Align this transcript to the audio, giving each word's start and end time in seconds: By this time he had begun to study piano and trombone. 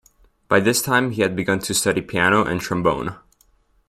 By 0.47 0.59
this 0.61 0.81
time 0.81 1.11
he 1.11 1.21
had 1.21 1.35
begun 1.35 1.59
to 1.59 1.75
study 1.75 2.01
piano 2.01 2.43
and 2.43 2.59
trombone. 2.59 3.17